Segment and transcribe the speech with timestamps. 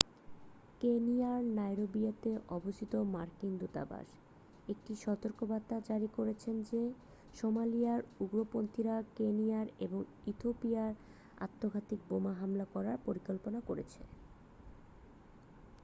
[0.81, 4.07] কেনিয়ার নাইরোবিতে অবস্থিত মার্কিন দূতাবাস
[4.67, 6.81] একটি সতর্কতা জারি করেছে যে
[7.35, 9.99] সোমালিয়ার উগ্রপন্থীরা কেনিয়া এবং
[10.25, 10.95] ইথিওপিয়ায়
[11.37, 14.01] আত্মঘাতী বোমা হামলা করার পরিকল্পনা করছে